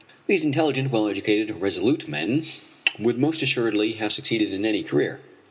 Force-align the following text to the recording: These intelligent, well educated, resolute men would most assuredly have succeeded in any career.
These 0.25 0.45
intelligent, 0.45 0.91
well 0.91 1.07
educated, 1.07 1.51
resolute 1.61 2.07
men 2.07 2.43
would 2.97 3.19
most 3.19 3.43
assuredly 3.43 3.91
have 3.97 4.11
succeeded 4.11 4.51
in 4.51 4.65
any 4.65 4.81
career. 4.81 5.19